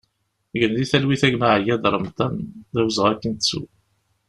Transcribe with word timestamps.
Gen 0.59 0.73
di 0.77 0.85
talwit 0.91 1.23
a 1.27 1.29
gma 1.33 1.47
Ayad 1.55 1.83
Remḍan, 1.93 2.35
d 2.73 2.75
awezɣi 2.79 3.07
ad 3.11 3.19
k-nettu! 3.21 3.61